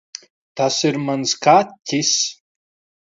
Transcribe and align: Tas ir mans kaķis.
Tas 0.61 0.77
ir 0.89 0.97
mans 1.09 1.35
kaķis. 1.45 2.11